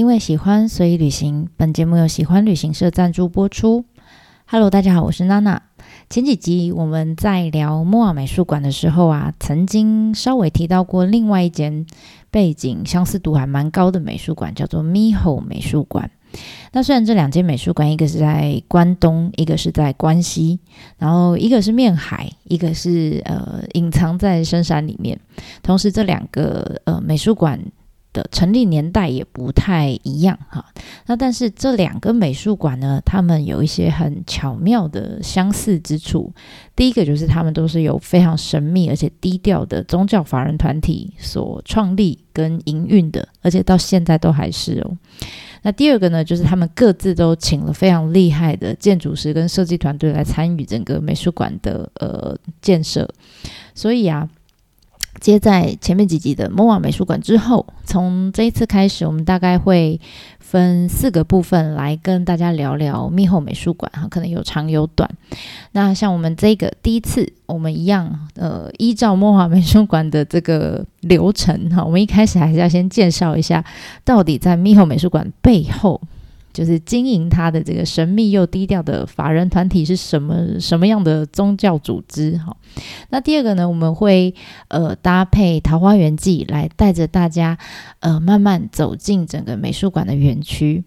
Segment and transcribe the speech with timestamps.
[0.00, 1.50] 因为喜欢，所以旅行。
[1.58, 3.84] 本节目由喜欢旅行社赞助播出。
[4.46, 5.60] Hello，大家好，我是娜娜。
[6.08, 11.84] 前几集我们在聊莫尔美术馆的时候啊，曾经稍微提到过另外一间
[12.30, 16.10] 背景相似度还蛮高的美术馆，叫做 Miho 美术馆。
[16.72, 20.60] 那虽然这两间美术馆，一个是在关东，一个是在关西，
[20.96, 25.20] 然后一个是面海，一个是呃隐藏在深山里面。
[25.62, 27.60] 同时，这两个呃美术馆。
[28.12, 30.64] 的成立年代也不太一样哈，
[31.06, 36.32] 那但是这两个美术馆呢，他们有一些很巧妙的相似之处。
[36.74, 44.96] 第一个就是他们都是由非常神秘而且低调的宗教法人团体所创立跟营运的，而且到现在都还是哦。
[45.62, 53.08] 那第二个呢，就是他们各自都请了非常厉害的建筑师跟设计团队来参与整个美术馆的呃建设，
[53.72, 54.28] 所以啊。
[55.18, 60.00] 接在前面几集的莫瓦美术馆之后，从这一次开始，我们大概会
[60.38, 65.10] 分四个部分来跟大家聊聊密后美术馆哈，可能有长有短。
[65.72, 73.64] 那像我们这个第一次，我们一样呃，依照莫瓦美术馆的这个流程哈，我们一开始还是要先介绍一下，
[74.04, 76.00] 到底在密后美术馆背后。
[76.52, 82.36] 就是经营它的这个神秘又低调的法人团体是什么什么样的宗教组织？
[82.38, 82.56] 哈，
[83.10, 84.34] 那第二个呢，我们会
[84.68, 87.56] 呃搭配《桃花源记》来带着大家
[88.00, 90.84] 呃慢慢走进整个美术馆的园区。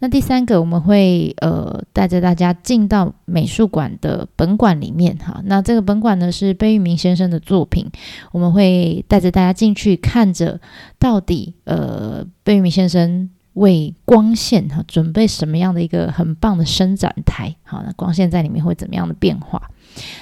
[0.00, 5.16] 那第三个，我们会呃带着大家进到美术馆的本馆里面。
[5.18, 7.86] 哈，那这个本馆呢是贝聿铭先生的作品，
[8.32, 10.60] 我们会带着大家进去看着
[10.98, 13.30] 到底呃贝聿铭先生。
[13.54, 17.54] 为光线哈准备什么样的一个很棒的伸展台？
[17.62, 19.60] 好，那光线在里面会怎么样的变化？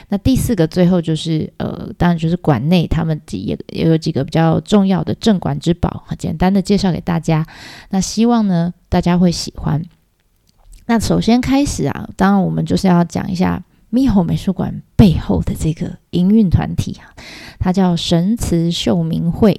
[0.09, 7.47] 那第四个最后就是呃，当然就是馆内他们几也也有几个比较重要的镇馆之宝，简单的介绍给大家。
[7.89, 9.83] 那希望呢大家会喜欢。
[10.85, 17.09] 那首先开始啊，当然我们就是要讲一下猕猴美术馆背后的这个营运团体啊，
[17.59, 19.59] 它叫神慈秀明会。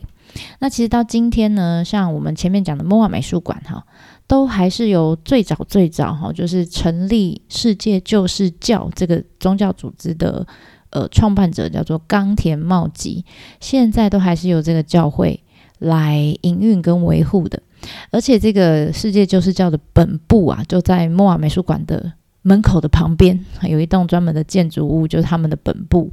[0.60, 3.86] 那其实到今天呢，像我们前面讲的莫瓦美术馆哈，
[4.26, 10.46] 都还是由最早最早哈，就是成立世界救世教这个宗教组织的
[10.90, 13.24] 呃创办者叫做冈田茂吉，
[13.60, 15.40] 现在都还是由这个教会
[15.80, 17.62] 来营运跟维护的。
[18.10, 26.10] 而且这个世界救世教的本部啊，就在莫瓦美术馆的门口的旁边，有一栋专门的建筑物，就是他们的本部。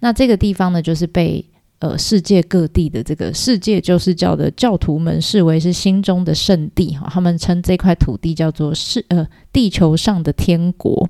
[0.00, 1.44] 那这个地方呢，就是被。
[1.78, 11.06] 呃，世界各地的这个世界救世教的教徒们视为是心中的圣地哈，他们称这块土地叫做世呃地球上的天国。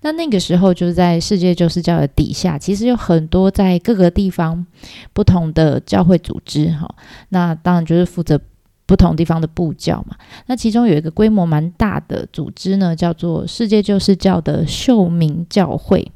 [0.00, 4.66] 那那个时候就是在世界救世教的底下，其实有很多在各个地方
[5.12, 6.88] 不同的教会组织哈。
[7.28, 8.40] 那当然就是负责
[8.86, 10.16] 不同地方的布教嘛。
[10.46, 16.10] 那其中有一个规模蛮大的组织呢，叫做世界救世教的秀明教会。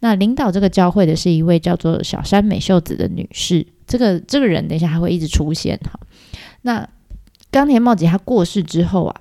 [0.00, 5.98] 那领导这个教会的是一位叫做小山美秀子的女士，这个这个人等一下还会一直出现哈。
[6.62, 6.88] 那
[7.50, 9.20] 冈田茂吉他过世之后啊，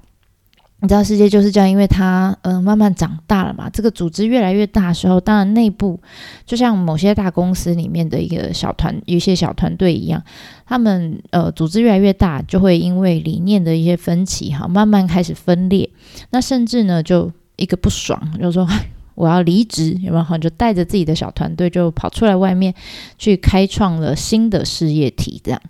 [0.81, 5.99] 你知道世界就是这样，因为他嗯慢慢长大了嘛，这个组织越来越大的时候，当然内部
[6.45, 10.23] 就像某些大公司里面的一个小团一些小团队一样，
[10.65, 15.89] 他们呃组织越来越大，就会因为理念的一些分歧哈，慢慢开始分裂，
[16.31, 18.67] 那甚至呢就一个不爽，就说。
[19.15, 20.37] 我要离职，有没有？
[20.37, 22.73] 就带着自己的小团队，就跑出来外面
[23.17, 25.61] 去开创了新的事业体，这样。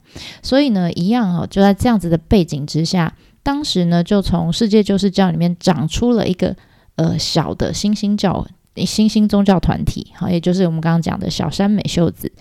[0.41, 6.55] 所以呢，一样哦，就在这样子的背景之下，当时呢，就从世界救世教里面长出了一个
[6.95, 8.45] 呃小的新兴教
[8.75, 12.31] 新兴宗教团体，好，也就是我们刚刚讲的小山美秀子。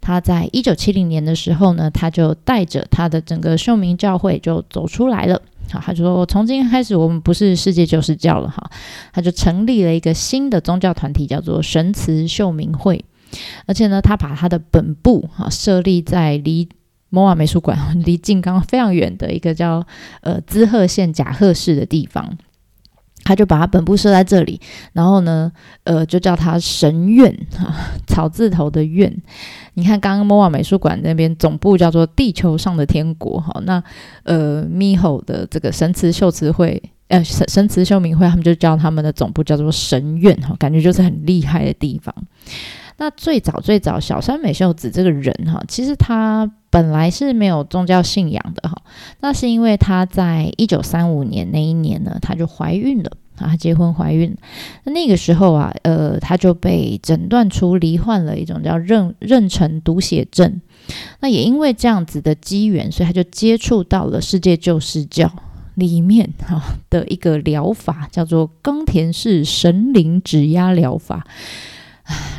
[0.00, 5.42] 他在一九七零年的时候呢，他就带着他的整个秀明教会就走出来了。
[5.70, 8.70] 好，他就说：“从今天开始，我们不是世界救世教了。”哈，
[9.12, 13.04] 他就成立了一个新的宗教团体，叫做神慈秀明会。
[13.66, 16.68] 而且呢，他把他的本部哈设立在离
[17.10, 19.86] 摩瓦美术馆 离静冈非常远的一个叫
[20.22, 22.36] 呃滋贺县甲贺市的地方。
[23.28, 24.58] 他就把他本部设在这里，
[24.94, 25.52] 然后呢，
[25.84, 27.74] 呃，就叫他神院哈，
[28.08, 29.14] 草字头的院。
[29.74, 33.82] 你看，刚刚摩瓦美术馆那边总部叫做地球上的天国哈，那
[34.22, 42.14] 呃，米吼的这个神慈秀慈会，呃，神神慈秀明会，他们就叫他们的总部叫做神院哈，感觉就是很厉害的地方。
[43.00, 48.82] 那最早最早，小山美秀子这个人哈，其实他本来是没有宗教信仰的哈。
[49.20, 54.36] 那是因为他在一九三五年那一年呢，他就怀孕了啊，结婚怀孕。
[54.82, 60.60] 那那个时候啊，呃，他就被诊断出罹患了一种叫妊妊娠毒血症。
[61.20, 65.30] 那也因为这样子的机缘，所以他就接触到了世界救世教
[65.76, 66.60] 里面哈
[66.90, 71.24] 的一个疗法，叫做冈田式神灵指压疗法。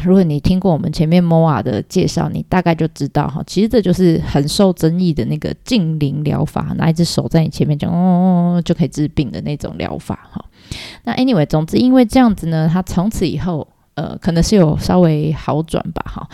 [0.03, 10.43] 如果你听过我们前面 MOA 的介绍，你大概就知道哈，其实这就是很受争议的那个静灵疗法，拿一只手在你前面讲哦就可以治病的那种疗法哈。
[11.03, 16.29] 那 anyway，总之因为这样子呢，他从此以后呃可能是有稍微好转吧哈，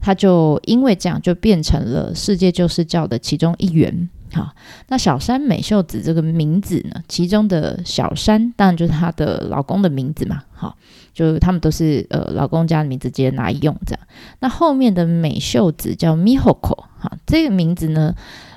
[0.00, 4.08] 他就因为这样就变成了世界救世教的其中一员。
[4.32, 4.54] 好，
[4.88, 10.42] 那小山美秀子这个名字呢，其中的小山当然就是她的老公的名字嘛。
[10.52, 10.76] 好，
[11.12, 14.00] 就他们都是呃老公家的名字直接拿来用这样。
[14.38, 18.14] 那后面的美秀子叫 Mihoko，哈，这个名字呢，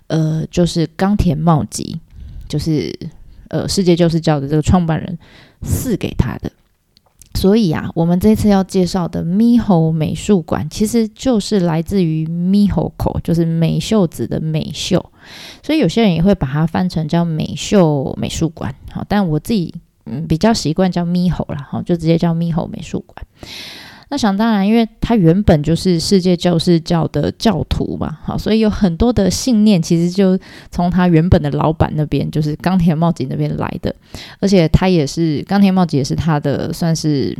[0.08, 2.00] 呃，就是冈田茂吉，
[2.48, 2.94] 就是
[3.50, 5.18] 呃世界救世教的这个创办人
[5.64, 6.52] 赐给他的。
[7.36, 15.04] 所以啊，我们这次要介绍的咪猴美术馆，其实就是来自于咪猴口就是美秀子的美秀。
[15.62, 18.74] 所以有些人也会把它翻成叫美秀美术馆。
[18.92, 19.74] 好，但我自己
[20.06, 23.26] 嗯比较习惯叫咪猴啦，哈，就直接叫咪猴美术馆。
[24.14, 30.38] 那想当然，因为他原本就是世界教士教的教徒嘛，好，所以有很多的信念其实就
[30.70, 33.96] 从他原本的老板那边，就是冈田茂吉那边来的，
[34.40, 37.36] 而且他也是冈田茂吉也是他的算是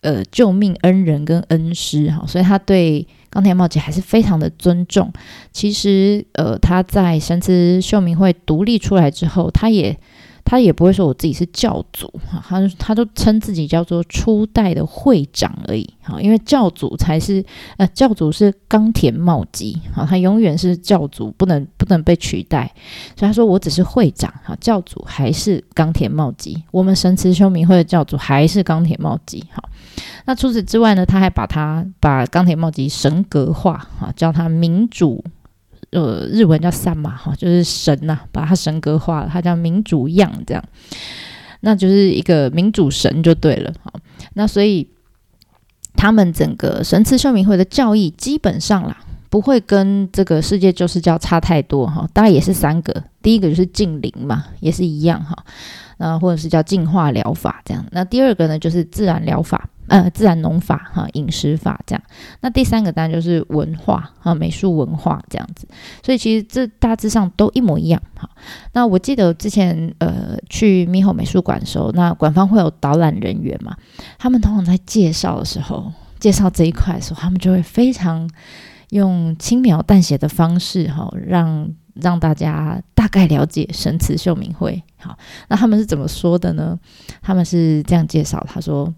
[0.00, 5.12] 呃救命恩人跟恩师哈，所以他对冈田茂吉还是非常的尊重。
[5.52, 9.96] 其实呃他在神慈秀明会独立出来之后，他也。
[10.48, 17.44] 他也不会说我自己是教主哈，他他都称自己叫做初代的会长而已哈，因为教主才是
[17.76, 22.72] 呃教主是冈田茂吉哈，他永远是教主，不能不能被取代，
[23.14, 29.62] 所以他说我只是会长哈，教主还是冈田茂吉，我们神慈修明会的教主还是冈田茂吉哈。
[30.24, 35.22] 那除此之外呢，他还把他把冈田茂吉神格化哈，叫他民主。
[35.90, 40.62] 呃，日文叫三嘛哈，就是神呐，把它神格化了，它叫民主样这样，
[41.60, 43.72] 那就是一个民主神就对了。
[43.82, 43.92] 好，
[44.34, 44.86] 那所以
[45.94, 48.98] 他们整个神慈秀明会的教义基本上啦，
[49.30, 55.44] 不会跟这个世界救世教差太多哈，大概也是三个，第一个就是净灵嘛，也是一样哈，
[55.98, 59.68] 那或者是叫净化疗法这样，那第二个呢就是自然疗法。
[59.88, 62.02] 呃，自然农法哈，饮食法这样。
[62.42, 65.66] 那第三个当然就是文化哈，美术文化这样子。
[66.04, 68.28] 所以其实这大致上都一模一样哈。
[68.74, 73.74] 那我记得之前呃去猕猴美术馆的时候，那馆方会有导览人员嘛，
[74.18, 75.90] 他们通常在介绍的时候，
[76.20, 78.28] 介绍这一块的时候，他们就会非常
[78.90, 81.66] 用轻描淡写的方式哈，让
[82.00, 84.82] 让大家大概了解神慈秀明会。
[84.96, 85.16] 好，
[85.48, 86.78] 那他们是怎么说的呢？
[87.22, 88.92] 他们是这样介绍，他说。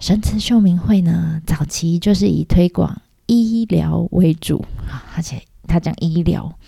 [0.00, 6.58] 神慈秀明会呢，早期就是以推广医疗为主啊，而且他讲医疗。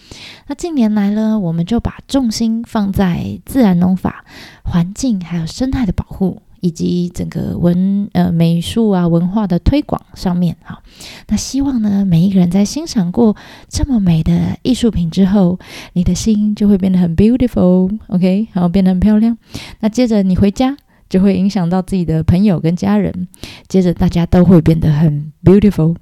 [0.47, 4.25] 那近年来呢，我们就把重心放在自然农法、
[4.63, 10.83] 环境还有生态的保护，以及整个文呃美术啊文化的推广上面哈。
[11.29, 13.37] 那希望呢，每一个人在欣赏过
[13.69, 15.59] 这么美的艺术品之后，
[15.93, 19.37] 你的心就会变得很 beautiful，OK，然后变得很漂亮。
[19.81, 20.75] 那接着你回家。
[21.07, 23.29] 就会影响到自己的朋友跟家人，
[23.69, 25.95] 接着大家都会变得很 beautiful，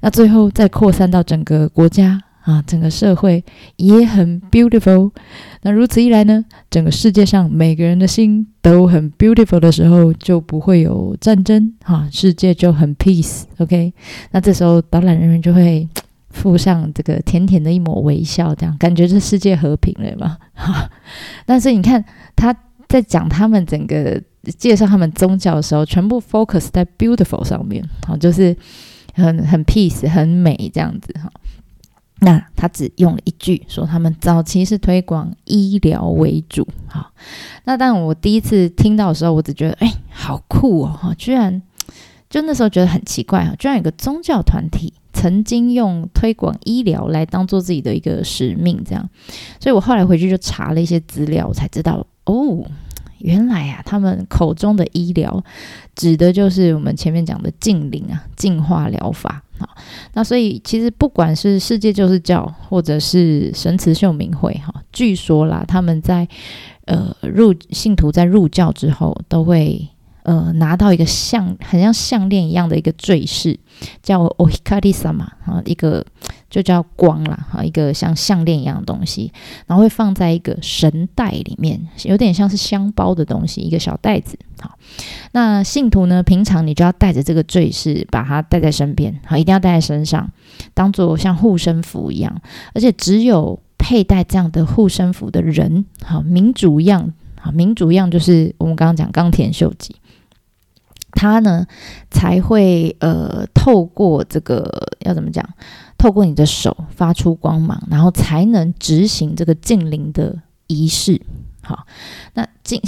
[0.00, 3.44] 那最后再扩散到整个国家啊，整个社会
[3.76, 5.10] 也很 beautiful。
[5.62, 13.42] 那如此一来呢，整个世界上每个人的心都很 beautiful 的时候，就不会有战争哈，世界就很 peace。
[13.58, 13.92] OK，
[14.30, 15.88] 那这时候导览人员就会
[16.30, 20.38] 附上这个甜甜的一抹微笑，这样感觉这世界和平了嘛？
[20.54, 20.90] 哈，
[21.44, 22.54] 但是你看他
[22.88, 24.22] 在讲他们整个。
[24.56, 28.56] 介绍他们宗教的时候，全部 focus 在 beautiful 上面，好，就是
[29.12, 31.30] 很很 peace 很美这样子哈。
[32.20, 37.10] 那他只用了一句说，他们早期是推广医疗为主，哈。
[37.64, 41.62] 那但我第一次听到的时候，我只觉得哎，好酷哦，哈居然
[42.28, 49.08] 就那时候觉得很奇怪啊，居然有个宗教团体曾经用推广医疗来当做自己的一个使命，这样。
[49.58, 52.64] 所以我后来回去就查了一些资料，我才知道哦。
[53.20, 55.42] 原来啊，他们口中的医疗，
[55.94, 59.68] 指的就是我们前面讲的净灵啊、净化疗法啊。
[60.14, 66.26] 那所以其实不管是世界就是教，或者是神慈秀明会哈，据说啦，他们在
[66.86, 69.88] 呃入信徒在入教之后，都会
[70.24, 73.58] 呃拿到一个像很像项链一样的一个坠饰，
[74.02, 76.04] 叫 ohikari sama 啊一个。
[76.50, 79.32] 就叫光啦，哈，一个像项链一样的东西，
[79.66, 84.36] 然后会放在一个神袋里面，有点像是香包的东西，一个小袋子。
[84.60, 84.76] 好，
[85.32, 90.30] 那信徒呢，平常你就要带着这个坠饰，把它带在身边，好，一定要带在身上，
[90.74, 92.42] 当做像护身符一样。
[92.74, 99.94] 而且只有佩戴这样的护身符的人，好，民主一样好，民主一样就是我们刚刚讲冈田秀吉，
[101.12, 101.66] 他呢
[102.10, 105.48] 才会呃透过这个要怎么讲，
[105.98, 111.20] 透过你的手发出光芒，然后才能执行这个禁灵的仪式。
[111.70, 111.86] 好，
[112.34, 112.80] 那进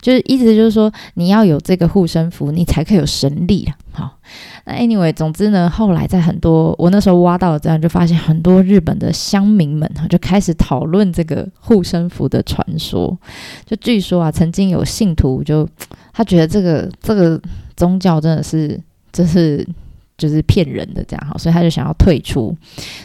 [0.00, 3.72] 就是意思就是说，你要有这个护身符，你才可以有神力了。
[3.90, 4.18] 好，
[4.66, 13.18] 那 anyway，总之呢，后来在很多我那时候挖到这样，就发现很多日本的乡民们哈，就开始讨论这个护身符的传说。
[13.66, 15.68] 就据说啊，曾经有信徒就
[16.12, 17.40] 他觉得这个这个
[17.76, 18.80] 宗教真的是，
[19.12, 19.66] 就是。
[20.20, 22.54] 就是骗人的这样哈，所以他就想要退出，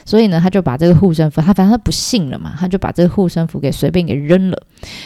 [0.05, 4.61] 所以呢，他就把这个护身符，他反正他不信了嘛，他就把这个护身符给随便给扔了，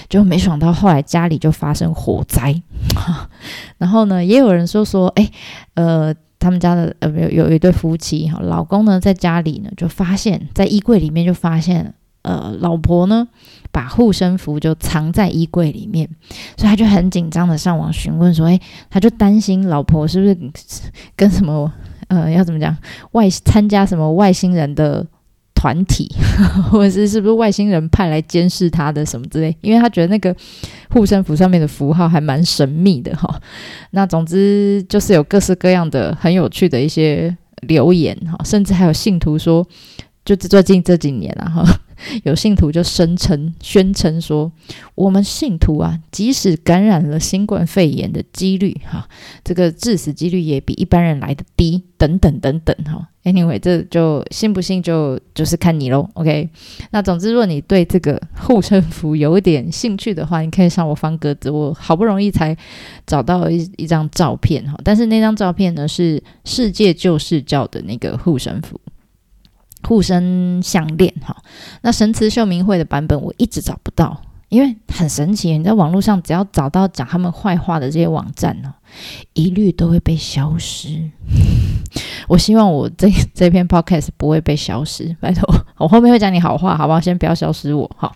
[0.10, 2.60] 就没想到后来家里就发生火灾，
[3.78, 5.30] 然后呢，也有人说说，哎，
[5.76, 11.94] 呃，他们家的呃有有一对夫妻哈，老公呢在家里呢就发现，在衣柜里面就发现。
[12.22, 13.26] 呃，老婆呢，
[13.72, 16.08] 把护身符就藏在衣柜里面，
[16.58, 20.38] 所以他就很紧张的上网询问说：“哎，他就担心老婆是不是
[21.16, 21.72] 跟什么
[22.10, 22.76] 呃，要怎么讲
[23.14, 25.04] 外参加什么外星人的
[25.56, 26.08] 团体，
[26.70, 29.56] 或者是是不是外星人派来监视他的什么之类？
[29.62, 30.36] 因为他觉得那个
[30.90, 33.42] 护身符上面的符号还蛮神秘的哈。
[33.92, 39.66] 那总之就是有各式各样的很有趣的一些留言哈，甚至还有信徒说，
[40.24, 41.80] 就最近这几年啊哈。”
[42.24, 44.52] 有信徒就声称、宣称说，
[44.96, 49.08] 我们信徒啊，即使感染了新冠肺炎的几率，哈，
[49.44, 53.10] 这个致死几率也比一般人来的低，等等等等，哈。
[53.26, 56.10] Anyway，这就信不信就就是看你喽。
[56.14, 56.50] OK，
[56.92, 62.58] 那总之，如果你对这个护身符有一点兴趣的话，你可以上我方格子，我好不容易才
[63.06, 68.80] 找到一一张照片，哈，但是那张照片呢是世界救世教的那个护身符。
[69.84, 71.36] 护身项链，哈，
[71.82, 78.74] 那神慈秀明会的版本我一直找不到，因为很神奇，你在网络上只要找到讲他们坏话的这些网站呢，
[79.34, 81.10] 一律都会被消失。
[82.28, 87.00] 我希望我这 这篇 podcast 不会被消失，拜托， 我后面会讲你好话，好不好？
[87.00, 88.12] 先不要消失我，哈。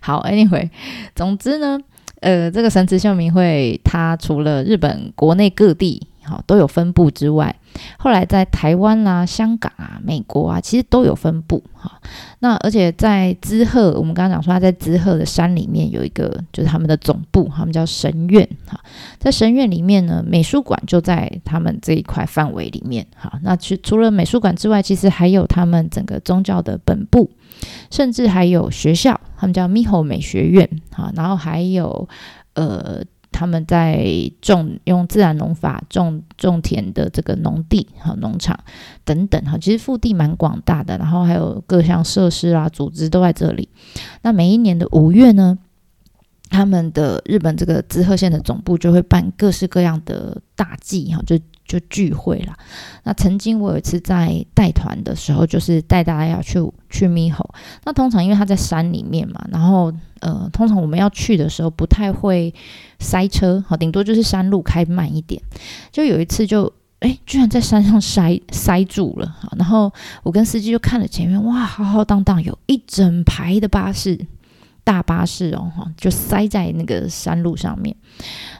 [0.00, 0.70] 好，anyway，
[1.16, 1.80] 总之呢，
[2.20, 6.06] 呃，这个神慈秀明会，它除了日本国内各地。
[6.28, 7.54] 好，都有分布之外，
[7.98, 11.62] 后来在台湾啦、香港啊、美国啊，其实都有分布。
[11.72, 12.00] 哈，
[12.40, 18.46] 那而且在滋贺，我们刚刚讲说他在滋贺的山里面有一个，就是他们的总部，他们叫神院。
[18.66, 18.78] 哈，
[19.18, 23.06] 在神院里面呢，美术馆就在他们这一块范围里面。
[23.16, 27.30] 哈，那其除了美术馆之外，其实还有他们整个宗教的本部，
[27.90, 30.68] 甚至还有学校，他们叫咪吼美学院。
[30.90, 32.08] 哈，然后还有
[32.54, 33.02] 呃。
[33.38, 34.04] 他们在
[34.40, 38.58] 种用自然农法种种田的这个农地和农场
[39.04, 43.68] 等等哈，其实腹地蛮广大的，然后还有各项设施啊组织都在这里。
[44.22, 45.56] 那每一年的五月呢，
[46.48, 51.38] 他们的日本这个滋贺县的总部就会办各式各样的大祭哈，就。
[51.68, 52.54] 就聚会了。
[53.04, 57.46] 那曾经我有一次在带团的时候，就是带大家要去去猕猴。
[57.84, 62.54] 那通常因为他在山里面嘛，然后呃，通常我们要去的时候不太会
[63.00, 65.42] 塞车，好，顶多就是山路开慢一点。
[65.92, 69.36] 就有一次就哎，居然在山上塞塞住了。
[69.58, 74.18] 然后我跟司机就看了前面，哇，浩浩荡荡有一整排的巴士。
[74.88, 77.94] 大巴士哦，就塞在那个山路上面，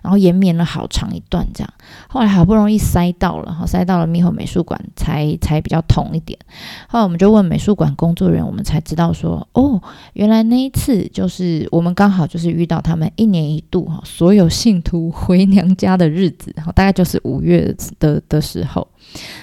[0.02, 1.74] 然后延绵了好长一段，这样，
[2.06, 6.38] 后来好不容易塞到了，哈，塞到了猕猴美术馆，才才比较通一点。
[6.86, 9.82] 后来我们就问美术馆工作人员，我们才知道说，哦，
[10.12, 18.86] 原来那一次就是我们刚好就是遇到他们一年一度哈，所有信徒回娘家的日子，哈，大概就是五月的的时候。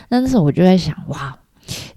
[0.10, 1.36] 那那时候我就在想，哇，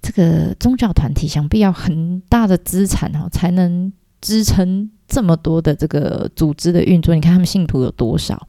[0.00, 3.92] 这个宗教团体想必要很大的资产哈，才能。
[4.21, 8.47] 支撑这么多的这个组织的运作，你看他们信徒有多少，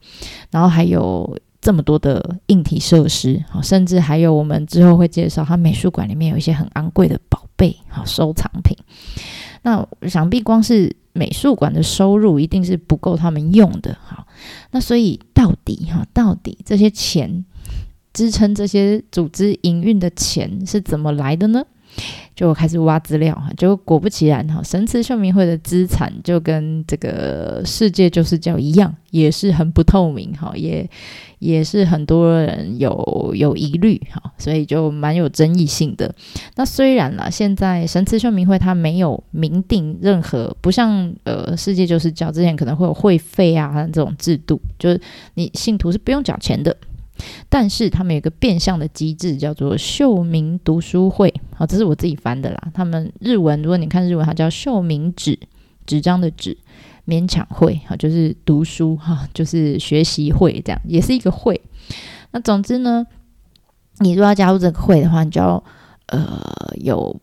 [0.50, 8.76] 然后还有这么多的硬体设施，好，甚至还有我们之后会介绍，他美术馆里面有一些很昂贵的宝贝，好，收藏品。
[9.62, 14.26] 那想必光是美术馆的收入一定是不够他们用的，好，
[14.70, 17.44] 那所以到底哈，到底这些钱
[18.12, 21.64] 支撑这些组织营运的钱是怎么来的呢？
[22.34, 30.88] 就开始挖资料哈，就果不其然哈，神慈秀明会的资产就跟这个世界就是叫一样，也是很不透明哈，也
[31.38, 36.14] 也是很多人有有疑虑哈，所以就蛮有争议性的。
[36.56, 44.98] 那虽然啦，现在神慈秀明会它没有明定任何，不像呃世界就是叫之前可能会有会费啊这种制度，就是
[45.34, 46.74] 你信徒是不用缴钱的。
[47.48, 51.32] 但是他们有一个变相的机制，叫做秀明读书会。
[51.54, 52.68] 好，这是我自己翻的啦。
[52.72, 55.38] 他们日文，如果你看日文，它叫秀明纸，
[55.86, 56.56] 纸张的纸，
[57.06, 61.60] 勉强会哈，就是读书哈，就是学习会这样，也是一个会。
[62.32, 63.06] 那总之呢，
[63.98, 65.62] 你如果要加入这个会的话，你就要
[66.06, 66.40] 呃
[66.76, 67.20] 有。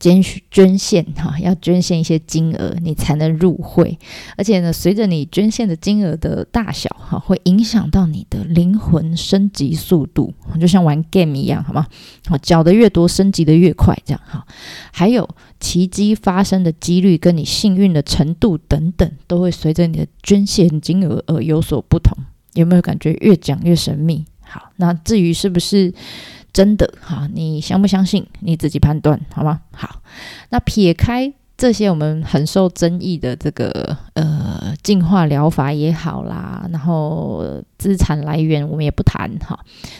[0.00, 3.98] 捐捐献哈，要捐献一些金额，你才能入会。
[4.36, 11.86] 而且呢，随着你捐献的金额的大小哈，会影响到你的灵魂升级速度，就像玩 game 一样，好吗？
[12.26, 14.46] 好，缴的越多，升级的越快，这样哈。
[14.90, 15.28] 还有
[15.60, 22.16] 奇迹发生的几率跟你幸运的程度等等，都会随着你的捐献金额而有所不同。
[22.54, 24.24] 有没有感觉越讲越神秘？
[24.40, 25.92] 好，那至于是不是？
[26.54, 29.60] 真的哈，你相不相信你自己判断好吗？
[29.72, 30.00] 好，
[30.50, 37.44] 那撇开这些我们很受争议的这个呃进化疗法也好啦，然后
[37.76, 39.58] 资产来源我们也不谈哈。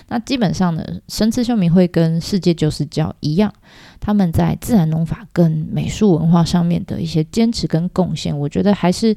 [0.09, 3.53] 那基本上呢，神慈秀明会跟世界救世教一样，
[3.99, 9.17] 他们在自然农法跟美术文化上面的一些坚持跟贡献，我觉得还是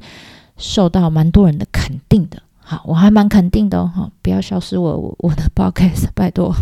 [0.56, 2.42] 受到蛮多人的肯定的。
[2.70, 6.54] 好，我还蛮肯定的哈，不要消失我我我的 podcast， 拜托。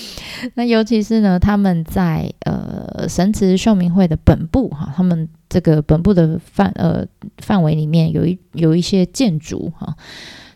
[0.56, 7.02] 那尤其是呢，他们在呃神慈秀明会的本部哈，他们这个本部的范呃
[7.38, 9.96] 范围里面有一有一些建筑哈，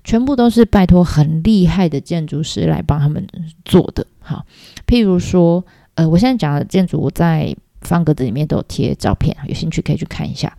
[0.04, 3.26] 全部都是拜托很厉害的建筑师来帮他们
[3.64, 4.06] 做的。
[4.20, 4.44] 好，
[4.86, 10.54] 譬如说呃，我现在讲的建筑，我在方格子里面都有贴照片，有兴趣可以去看一下。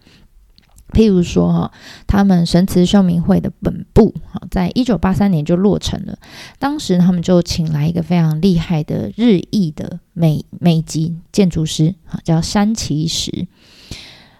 [0.91, 1.71] 譬如说哈，
[2.07, 6.17] 他们神慈秀明会的本部哈，在一九八三年就落成了。
[6.57, 13.47] 当时他们就请来一个非常厉害的日裔的美美籍建筑师哈，叫山崎石。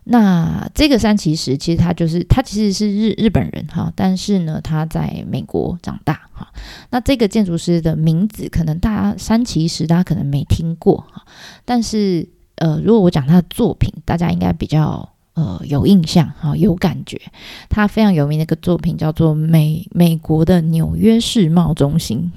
[0.06, 6.48] 那这个山崎石其实他就是他其实是日日本人哈，但是呢他在美国长大哈。
[6.90, 11.24] 那这个建筑师的名字可能大家山崎石大家可能没听过哈，
[11.64, 15.08] 但是呃，如果我讲他的作品，大家应该比较。
[15.40, 17.22] 呃，有印象哈，有感觉。
[17.70, 22.30] 他非常有名的一个作品叫做美美国的纽约世贸中心，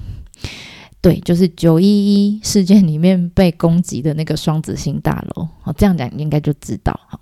[1.03, 5.45] 对，就是九一一事件里面被攻击的那个双子星大楼。
[5.63, 7.19] 哦，这样讲应该就知道哈。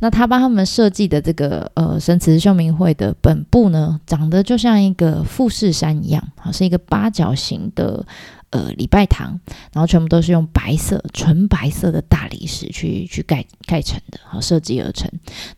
[0.00, 8.04] 那他帮他们设计的这个呃神慈秀明会的本部呢，长得就像一个富士山一样，啊，是一个八角形的。
[8.50, 9.38] 呃，礼拜堂，
[9.74, 15.06] 然后全部都是用白色、纯白色的大理石去去盖盖成的，好设计而成。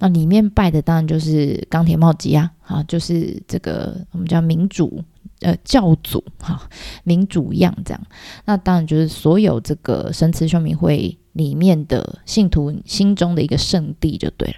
[0.01, 5.05] 那里面拜的当然就是钢铁茂吉啊，好就是这个我们叫民主
[5.41, 6.69] 呃教主哈，
[7.05, 8.01] 民主一样这样。
[8.45, 14.55] 那当然就是所有这个神慈秀明会里面的信徒心中的一个圣地就对了。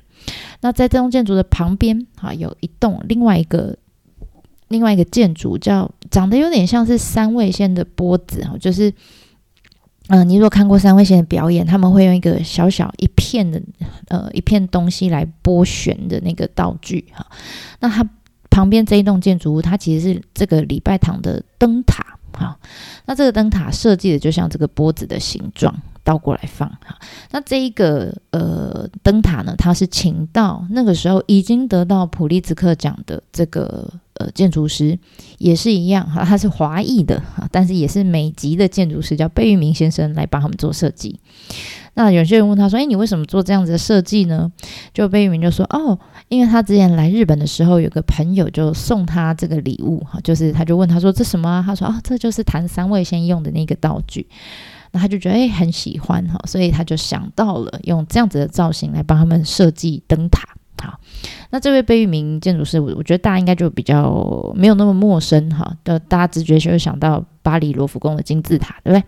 [0.61, 3.77] 那在这栋建筑的旁边啊，有一栋另外一个。
[4.69, 8.91] 另外一个建筑叫长得有点像是三味线的波子哈，就是，
[10.09, 13.61] 嗯，你如果看过三味线的表演，他们会用一个小小一片的
[14.09, 17.27] 呃一片东西来拨弦的那个道具哈。
[17.81, 18.03] 那它
[18.53, 22.57] 旁边这一栋建筑物，它其实是这个礼拜堂的灯塔哈。
[23.07, 26.99] 那这个灯塔设计的就像这个波子的形状，倒过来放哈。
[27.31, 33.91] 那这一个呃灯塔呢，它是请到那个时候已经得到普利兹克奖的这个。
[34.17, 34.97] 呃，建筑师
[35.39, 41.19] 也是一样哈，他是华裔的哈，但是也是美籍的建筑师，叫贝聿铭先生来帮他们做设计。
[41.95, 44.51] 那有些人问他说：“哎，你为什么做这样子的设计呢？”
[44.95, 51.63] 就贝聿铭就说：“哦，因为他之前来日本的时候，有个朋友就送他这个礼物哈，就是他就问他说这什么？
[51.67, 54.27] 他说啊，这就是谈三位先用的那个道具。
[54.93, 60.49] 那他就觉得哎很喜欢哈，所以他就想到了用这样子的造型来帮他们设计灯塔。”
[60.83, 60.99] 好，
[61.51, 69.05] 那这位贝聿铭建筑师，我我觉得大家应该就比较没有那么陌生哈，的大家直觉就会想到巴黎罗浮宫的金字塔，对不对？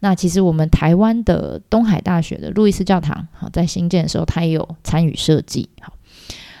[0.00, 5.68] 那其实我们台湾的东海大学的路易斯教堂，好，在新建的时候，他也有参与设计。
[5.82, 5.92] 好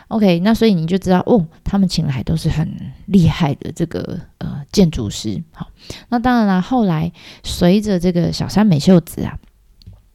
[0.08, 5.42] ，OK，那所以你就知道哦，他们请来都是很厉害的这个呃建筑师。
[5.52, 5.68] 好，
[6.10, 7.10] 那当然了，后来
[7.42, 9.38] 随着这个小山美秀子啊。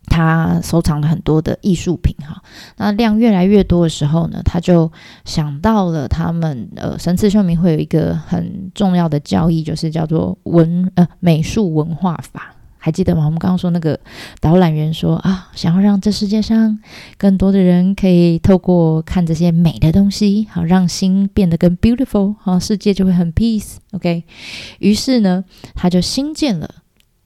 [0.07, 2.41] 他收藏了很多的艺术品，哈，
[2.77, 4.91] 那量越来越多的时候呢，他就
[5.25, 13.25] 想到了他们呃神赐秀明会有一个很重要的教义，就是叫做文呃美术文化法，还记得吗？
[13.25, 13.99] 我们刚刚说那个
[14.39, 16.77] 导览员说啊，想要让这世界上
[17.17, 23.77] 更多的人可以透过看这些美的东西，好让心变得更 beautiful，好世界就会很 peace。
[23.91, 24.23] OK，
[24.79, 26.69] 于是呢，他就新建了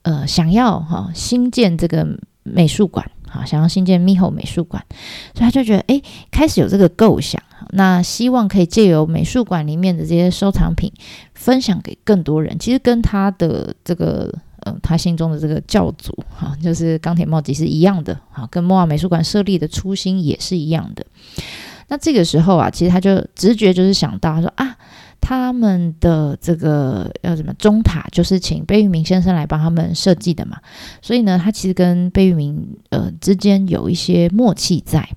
[0.02, 2.18] 呃想要哈新建这个。
[2.42, 4.84] 美术馆，好，想要新建密后美术馆，
[5.34, 10.92] 所以他就觉得，哎，开始有这个构想，那希望可以借由美术馆里面的这些收藏品，
[11.34, 12.58] 分享给更多人。
[12.58, 21.04] 其实跟他的这个，呃，他心中的这个教主，哈，就是钢铁帽吉是一样的，哈，跟莫尔美术馆设立的初心也是一样的。
[21.88, 24.76] 那这个时候啊，其实他就直觉就是想到，他说啊。
[25.20, 30.58] 他们的这个要什么中塔，就是请贝聿铭先生来帮他们设计的嘛，
[31.02, 35.08] 所以呢，他其实跟贝聿铭呃之间有一些默契在，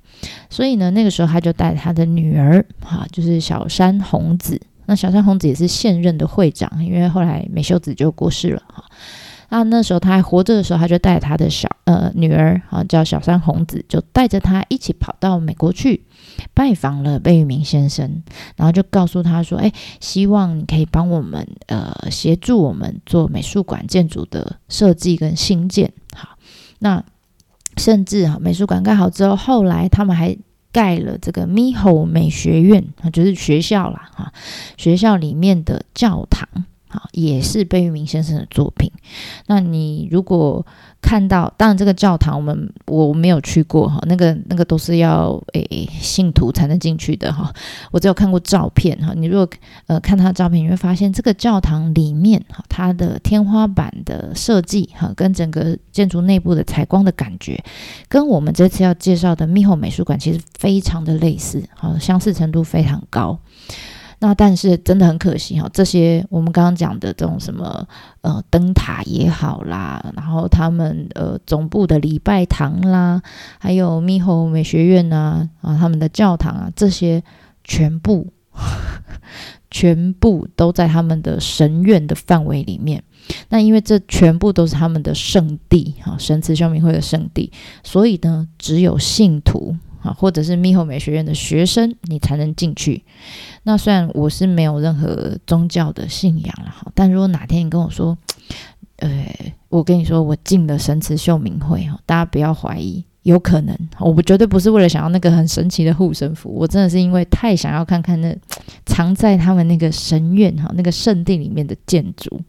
[0.49, 8.83] 所以呢，那个时候他就带他的女儿哈，就是小山红子，那小山红子也是现任的会长，因为后来美秀子就过世了哈。
[9.49, 16.03] 那那时候他还活着的时候，他就带他的小呃女儿啊，叫小山红子，就带着他一起跑到美国去
[16.53, 18.23] 拜访了贝聿铭先生，
[18.55, 26.29] 然后就告诉他说：“哎，希望你可以帮我们呃协助我们做美术馆建筑的设计跟新建。”好，
[26.79, 27.03] 那
[27.77, 30.35] 甚至哈美术馆盖好之后，后来他们还
[30.71, 34.33] 盖了这个 Miho 美学院啊，就是学校啦哈，
[34.77, 36.47] 学校里面的教堂。
[37.11, 38.91] 也是贝聿铭先生的作品。
[39.47, 40.65] 那你如果
[41.01, 47.53] 看到，当然这个教堂我们我没有去过哈，那个那个都是要诶信徒才能进去的哈。
[47.91, 49.13] 我只有看过照片哈。
[49.15, 49.47] 你如果
[49.87, 57.61] 呃看他的照片，你会发现这个教堂里面哈，它的天花板的设计哈，跟整个建筑内部的采光的感觉，
[58.07, 63.37] 跟我们这次要介绍的密后美术馆其实非常的类似，好，相似程度非常高。
[64.25, 67.85] 那但是真的很可惜哈，这些我们刚刚讲的这种什么
[68.21, 73.21] 呃灯塔也好啦，然后他们呃总部的礼拜堂啦，
[73.59, 77.21] 还有密后美学院呐啊他们的教堂啊，这些
[77.65, 78.31] 全部
[79.69, 83.03] 全部都在他们的神院的范围里面。
[83.49, 87.51] 那因为这全部都是他们的圣地哈，神慈修明会的圣地，
[87.83, 89.75] 所以呢，只有信徒。
[90.03, 93.03] 啊，或者是密后美学院的学生，你才能进去。
[93.63, 98.17] 那虽然我是没有任何宗教的信仰了哈，但如果哪天你跟我说，
[98.97, 99.25] 呃，
[99.69, 108.35] 我跟你说我进了神慈秀明会哈，大家不要怀疑，有可能，我不绝对不是为了想要那个很神奇的护身符，我真的是因为太想要看看那
[108.85, 112.41] 藏在他们那个神院哈那个圣地里面的建筑。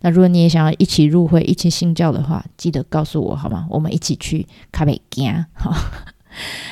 [0.00, 3.66] 那如果你也想要一起入会、一起信教的话，记得告诉我好吗？
[3.68, 5.74] 我们一起去卡北加哈。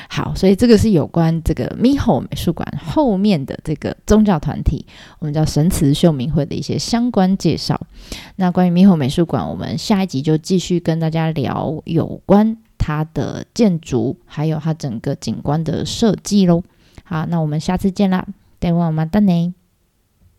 [0.08, 4.84] 好，所以这个是有关这个 Miho 美术馆后面的这个宗教团体，
[5.18, 7.80] 我们叫神慈秀明会的一些相关介绍。
[8.36, 16.62] 那关于 Miho 美术馆，我们下一集就继续跟大家聊有关它的建筑，还有它整个景观的设计喽。
[17.04, 18.26] 好，那我们下次见啦，
[18.58, 19.54] 待会我们等你。